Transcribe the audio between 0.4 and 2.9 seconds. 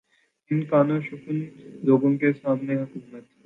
ان قانوں شکن لوگوں کے سامنے